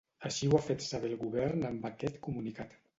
[0.29, 2.79] Així ho ha fet saber el govern amb aquest comunicat.